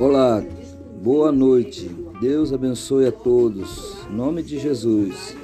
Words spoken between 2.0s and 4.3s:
Deus abençoe a todos. Em